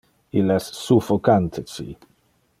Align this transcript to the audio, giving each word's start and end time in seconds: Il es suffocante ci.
Il 0.39 0.53
es 0.55 0.71
suffocante 0.85 1.63
ci. 1.75 1.87